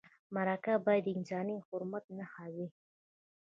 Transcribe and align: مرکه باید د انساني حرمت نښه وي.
مرکه 0.35 0.73
باید 0.85 1.03
د 1.05 1.09
انساني 1.17 1.55
حرمت 1.67 2.05
نښه 2.17 2.45
وي. 2.53 2.67